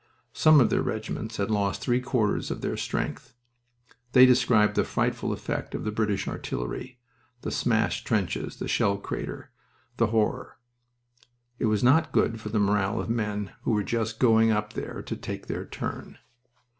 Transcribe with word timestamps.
Some 0.33 0.59
of 0.59 0.71
their 0.71 0.81
regiments 0.81 1.37
had 1.37 1.51
lost 1.51 1.83
three 1.83 2.01
quarters 2.01 2.49
of 2.49 2.61
their 2.61 2.75
strength. 2.75 3.35
They 4.13 4.25
described 4.25 4.73
the 4.73 4.83
frightful 4.83 5.31
effect 5.31 5.75
of 5.75 5.83
the 5.83 5.91
British 5.91 6.27
artillery 6.27 6.97
the 7.41 7.51
smashed 7.51 8.07
trenches, 8.07 8.55
the 8.57 8.67
shell 8.67 8.97
crater, 8.97 9.51
the 9.97 10.07
horror. 10.07 10.57
It 11.59 11.67
was 11.67 11.83
not 11.83 12.11
good 12.13 12.41
for 12.41 12.49
the 12.49 12.57
morale 12.57 12.99
of 12.99 13.09
men 13.11 13.51
who 13.61 13.73
were 13.73 13.83
just 13.83 14.17
going 14.17 14.49
up 14.49 14.73
there 14.73 15.03
to 15.03 15.15
take 15.15 15.45
their 15.45 15.67
turn. 15.67 16.17